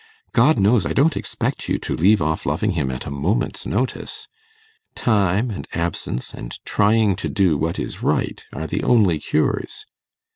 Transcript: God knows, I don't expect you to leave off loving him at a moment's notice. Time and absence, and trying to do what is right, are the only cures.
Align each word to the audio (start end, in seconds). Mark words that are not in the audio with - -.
God 0.33 0.57
knows, 0.57 0.87
I 0.87 0.93
don't 0.93 1.15
expect 1.15 1.69
you 1.69 1.77
to 1.77 1.93
leave 1.95 2.23
off 2.23 2.47
loving 2.47 2.71
him 2.71 2.89
at 2.89 3.05
a 3.05 3.11
moment's 3.11 3.67
notice. 3.67 4.27
Time 4.95 5.51
and 5.51 5.67
absence, 5.73 6.33
and 6.33 6.57
trying 6.65 7.15
to 7.17 7.29
do 7.29 7.55
what 7.55 7.77
is 7.77 8.01
right, 8.01 8.43
are 8.51 8.65
the 8.65 8.81
only 8.83 9.19
cures. 9.19 9.85